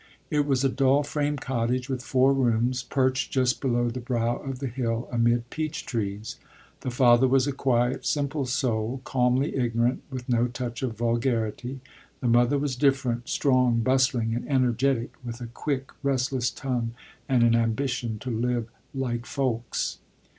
[0.31, 4.57] It was a dull frame cottage with four rooms, perched just below the brow of
[4.57, 6.37] the hill, amid peach trees.
[6.79, 11.81] The father was a quiet, simple soul, calmly ignorant, with no touch of vulgarity.
[12.19, 16.95] The mother was different, strong, bustling, and energetic, with a quick, restless tongue,
[17.29, 19.99] and an ambition to live "like folks."